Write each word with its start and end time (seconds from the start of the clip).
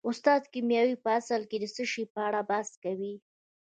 استاده 0.09 0.47
کیمیا 0.53 0.83
په 1.03 1.09
اصل 1.19 1.41
کې 1.49 1.57
د 1.59 1.65
څه 1.75 1.83
شي 1.91 2.03
په 2.13 2.19
اړه 2.27 2.41
بحث 2.49 2.69
کوي 2.83 3.13